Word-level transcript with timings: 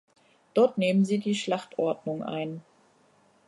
Dort 0.55 0.79
nehmen 0.79 1.05
sie 1.05 1.19
die 1.19 1.35
Schlachtordnung 1.35 2.23
ein. 2.23 2.63